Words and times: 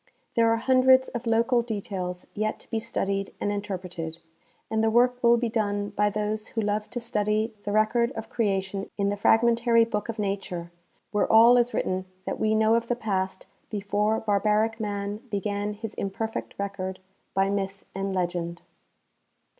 There 0.33 0.51
are 0.51 0.57
hundreds 0.57 1.09
of 1.09 1.27
local 1.27 1.61
details 1.61 2.25
yet 2.33 2.57
to 2.61 2.69
be 2.71 2.79
studied 2.79 3.35
and 3.39 3.51
in 3.51 3.61
terpreted, 3.61 4.17
and 4.67 4.83
the 4.83 4.89
work 4.89 5.21
will 5.21 5.37
be 5.37 5.47
done 5.47 5.89
by 5.89 6.09
those 6.09 6.47
who 6.47 6.61
love 6.61 6.89
to 6.89 6.99
study 6.99 7.53
the 7.65 7.71
record 7.71 8.11
of 8.13 8.27
creation 8.27 8.89
in 8.97 9.09
the 9.09 9.15
fragmentary 9.15 9.85
book 9.85 10.09
of 10.09 10.17
nature, 10.17 10.71
where 11.11 11.31
all 11.31 11.55
is 11.55 11.71
written 11.75 12.05
that 12.25 12.39
we 12.39 12.55
know 12.55 12.73
of 12.73 12.87
the 12.87 12.95
past 12.95 13.45
before 13.69 14.19
barbaric 14.19 14.79
man 14.79 15.17
began 15.29 15.73
his 15.75 15.93
imperfect 15.93 16.55
record 16.57 16.97
by 17.35 17.51
myth 17.51 17.85
and 17.93 18.11
legend. 18.15 18.63